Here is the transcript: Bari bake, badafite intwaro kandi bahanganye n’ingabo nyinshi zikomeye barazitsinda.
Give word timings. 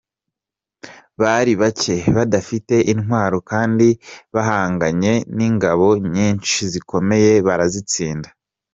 Bari 1.21 1.53
bake, 1.61 1.97
badafite 2.17 2.75
intwaro 2.91 3.37
kandi 3.51 3.87
bahanganye 4.35 5.13
n’ingabo 5.35 5.87
nyinshi 6.13 6.59
zikomeye 6.73 7.31
barazitsinda. 7.47 8.29